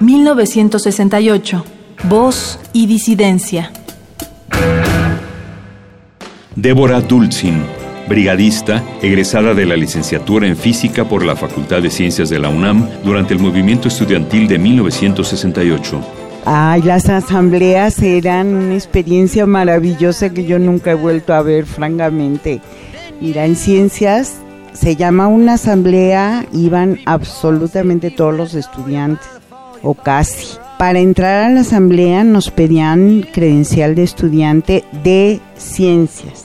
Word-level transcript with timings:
1968. 0.00 1.64
Voz 2.08 2.58
y 2.72 2.86
disidencia. 2.86 3.72
Débora 6.54 7.00
Dulcin, 7.00 7.62
brigadista, 8.08 8.82
egresada 9.02 9.54
de 9.54 9.66
la 9.66 9.76
licenciatura 9.76 10.46
en 10.46 10.56
física 10.56 11.04
por 11.06 11.24
la 11.24 11.36
Facultad 11.36 11.82
de 11.82 11.90
Ciencias 11.90 12.28
de 12.28 12.38
la 12.38 12.48
UNAM 12.48 12.88
durante 13.04 13.34
el 13.34 13.40
movimiento 13.40 13.88
estudiantil 13.88 14.48
de 14.48 14.58
1968. 14.58 16.00
Ay, 16.44 16.82
las 16.82 17.08
asambleas 17.08 18.00
eran 18.02 18.54
una 18.54 18.74
experiencia 18.74 19.46
maravillosa 19.46 20.30
que 20.30 20.44
yo 20.44 20.58
nunca 20.58 20.92
he 20.92 20.94
vuelto 20.94 21.34
a 21.34 21.42
ver, 21.42 21.66
francamente. 21.66 22.60
Mira, 23.20 23.46
en 23.46 23.56
ciencias 23.56 24.36
se 24.72 24.94
llama 24.94 25.26
una 25.26 25.54
asamblea, 25.54 26.46
iban 26.52 27.00
absolutamente 27.06 28.10
todos 28.10 28.34
los 28.34 28.54
estudiantes, 28.54 29.26
o 29.86 29.94
casi. 29.94 30.58
Para 30.78 30.98
entrar 30.98 31.44
a 31.44 31.48
la 31.48 31.60
asamblea 31.60 32.24
nos 32.24 32.50
pedían 32.50 33.24
credencial 33.32 33.94
de 33.94 34.02
estudiante 34.02 34.84
de 35.04 35.40
ciencias. 35.56 36.44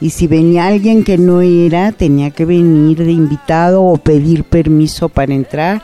Y 0.00 0.10
si 0.10 0.26
venía 0.26 0.66
alguien 0.66 1.02
que 1.02 1.18
no 1.18 1.40
era, 1.40 1.92
tenía 1.92 2.30
que 2.30 2.44
venir 2.44 2.98
de 2.98 3.12
invitado 3.12 3.82
o 3.82 3.96
pedir 3.96 4.44
permiso 4.44 5.08
para 5.08 5.34
entrar. 5.34 5.82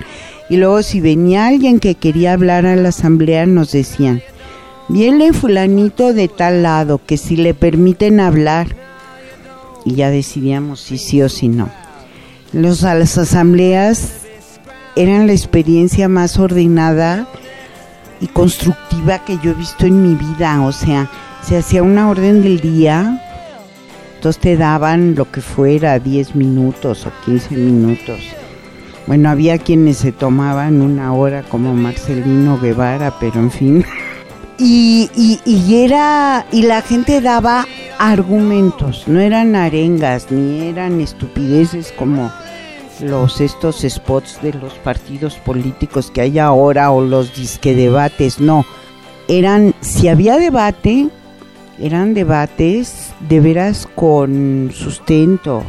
Y 0.48 0.58
luego 0.58 0.82
si 0.82 1.00
venía 1.00 1.46
alguien 1.46 1.80
que 1.80 1.96
quería 1.96 2.34
hablar 2.34 2.66
a 2.66 2.76
la 2.76 2.90
asamblea, 2.90 3.46
nos 3.46 3.72
decían, 3.72 4.22
viene 4.88 5.32
fulanito 5.32 6.12
de 6.12 6.28
tal 6.28 6.62
lado, 6.62 7.00
que 7.04 7.16
si 7.16 7.36
le 7.36 7.52
permiten 7.52 8.20
hablar. 8.20 8.68
Y 9.84 9.96
ya 9.96 10.10
decidíamos 10.10 10.80
si 10.80 10.98
sí 10.98 11.20
o 11.20 11.28
si 11.28 11.48
no. 11.48 11.68
Los, 12.52 12.82
las 12.82 13.18
asambleas 13.18 14.25
eran 14.96 15.26
la 15.26 15.32
experiencia 15.32 16.08
más 16.08 16.38
ordenada 16.38 17.28
y 18.20 18.26
constructiva 18.28 19.24
que 19.24 19.38
yo 19.42 19.52
he 19.52 19.54
visto 19.54 19.86
en 19.86 20.02
mi 20.02 20.14
vida. 20.14 20.62
O 20.62 20.72
sea, 20.72 21.10
se 21.42 21.58
hacía 21.58 21.82
una 21.82 22.08
orden 22.08 22.42
del 22.42 22.60
día 22.60 23.22
entonces 24.16 24.42
te 24.42 24.56
daban 24.56 25.14
lo 25.14 25.30
que 25.30 25.40
fuera, 25.40 26.00
10 26.00 26.34
minutos 26.34 27.06
o 27.06 27.12
15 27.24 27.54
minutos. 27.54 28.18
Bueno, 29.06 29.28
había 29.28 29.58
quienes 29.58 29.98
se 29.98 30.10
tomaban 30.10 30.82
una 30.82 31.12
hora 31.12 31.44
como 31.44 31.74
Marcelino 31.74 32.58
Guevara, 32.58 33.14
pero 33.20 33.38
en 33.40 33.50
fin. 33.50 33.84
Y, 34.58 35.10
y, 35.44 35.84
era, 35.84 36.46
y 36.50 36.62
la 36.62 36.80
gente 36.80 37.20
daba 37.20 37.66
argumentos, 37.98 39.06
no 39.06 39.20
eran 39.20 39.54
arengas 39.54 40.30
ni 40.30 40.68
eran 40.68 40.98
estupideces 41.02 41.92
como 41.92 42.32
los 43.00 43.40
estos 43.40 43.84
spots 43.88 44.40
de 44.42 44.52
los 44.52 44.72
partidos 44.74 45.36
políticos 45.36 46.10
que 46.10 46.22
hay 46.22 46.38
ahora 46.38 46.90
o 46.90 47.00
los 47.00 47.34
disque 47.34 47.74
debates, 47.74 48.40
no. 48.40 48.64
Eran, 49.28 49.74
si 49.80 50.08
había 50.08 50.38
debate, 50.38 51.08
eran 51.78 52.14
debates 52.14 53.12
de 53.28 53.40
veras 53.40 53.88
con 53.94 54.70
sustento, 54.72 55.62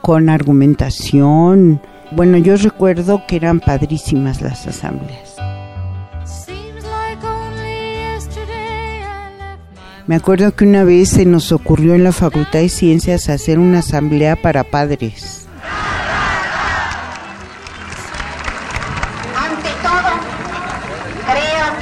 con 0.00 0.28
argumentación. 0.28 1.80
Bueno, 2.10 2.38
yo 2.38 2.56
recuerdo 2.56 3.22
que 3.26 3.36
eran 3.36 3.60
padrísimas 3.60 4.40
las 4.42 4.66
asambleas. 4.66 5.34
Me 10.06 10.16
acuerdo 10.16 10.54
que 10.54 10.66
una 10.66 10.84
vez 10.84 11.08
se 11.08 11.24
nos 11.24 11.50
ocurrió 11.50 11.94
en 11.94 12.04
la 12.04 12.12
Facultad 12.12 12.58
de 12.58 12.68
Ciencias 12.68 13.30
hacer 13.30 13.58
una 13.58 13.78
asamblea 13.78 14.36
para 14.36 14.62
padres. 14.62 15.43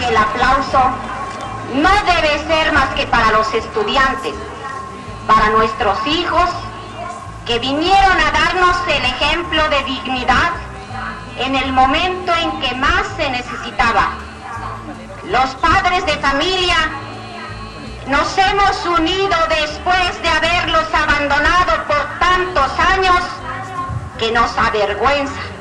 El 0.09 0.17
aplauso 0.17 0.81
no 1.75 1.91
debe 2.05 2.39
ser 2.47 2.73
más 2.73 2.89
que 2.95 3.07
para 3.07 3.33
los 3.33 3.53
estudiantes, 3.55 4.35
para 5.27 5.51
nuestros 5.51 5.99
hijos 6.07 6.51
que 7.47 7.59
vinieron 7.59 8.21
a 8.21 8.31
darnos 8.31 8.77
el 8.89 9.05
ejemplo 9.05 9.69
de 9.69 9.83
dignidad 9.85 10.51
en 11.39 11.57
el 11.57 11.73
momento 11.73 12.33
en 12.35 12.61
que 12.61 12.75
más 12.77 13.07
se 13.17 13.31
necesitaba. 13.31 14.11
Los 15.25 15.51
padres 15.57 16.05
de 16.07 16.17
familia 16.19 16.77
nos 18.09 18.37
hemos 18.37 18.87
unido 18.99 19.37
después 19.49 20.23
de 20.23 20.29
haberlos 20.29 20.87
abandonado 20.93 21.85
por 21.87 22.19
tantos 22.19 22.71
años 22.79 23.21
que 24.19 24.31
nos 24.33 24.57
avergüenza. 24.59 25.52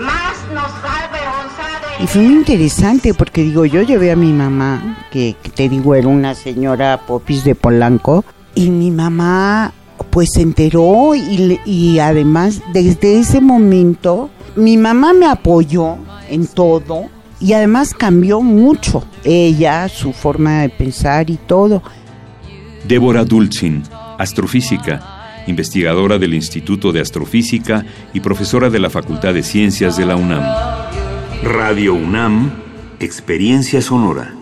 Más 0.00 0.36
nos 0.54 0.70
ha 0.84 1.04
avergonzado. 1.08 2.02
Y 2.02 2.06
fue 2.06 2.22
muy 2.22 2.34
interesante 2.34 3.14
porque 3.14 3.42
digo, 3.42 3.64
yo 3.64 3.82
llevé 3.82 4.10
a 4.12 4.16
mi 4.16 4.32
mamá, 4.32 5.06
que, 5.10 5.36
que 5.42 5.50
te 5.50 5.68
digo 5.68 5.94
era 5.94 6.08
una 6.08 6.34
señora 6.34 7.00
popis 7.06 7.44
de 7.44 7.54
Polanco, 7.54 8.24
y 8.54 8.70
mi 8.70 8.90
mamá 8.90 9.72
pues 10.10 10.30
se 10.34 10.42
enteró 10.42 11.14
y, 11.14 11.60
y 11.64 11.98
además 11.98 12.60
desde 12.72 13.20
ese 13.20 13.40
momento 13.40 14.30
mi 14.56 14.76
mamá 14.76 15.12
me 15.12 15.26
apoyó 15.26 15.96
en 16.28 16.46
todo 16.46 17.06
y 17.40 17.54
además 17.54 17.94
cambió 17.94 18.40
mucho 18.40 19.04
ella, 19.24 19.88
su 19.88 20.12
forma 20.12 20.62
de 20.62 20.68
pensar 20.68 21.30
y 21.30 21.36
todo. 21.36 21.82
Débora 22.86 23.24
Dulcin, 23.24 23.82
astrofísica, 24.18 25.11
investigadora 25.46 26.18
del 26.18 26.34
Instituto 26.34 26.92
de 26.92 27.00
Astrofísica 27.00 27.84
y 28.12 28.20
profesora 28.20 28.70
de 28.70 28.78
la 28.78 28.90
Facultad 28.90 29.34
de 29.34 29.42
Ciencias 29.42 29.96
de 29.96 30.06
la 30.06 30.16
UNAM. 30.16 30.42
Radio 31.42 31.94
UNAM, 31.94 32.50
Experiencia 33.00 33.80
Sonora. 33.82 34.41